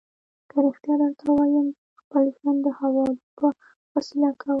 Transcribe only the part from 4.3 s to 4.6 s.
کوم.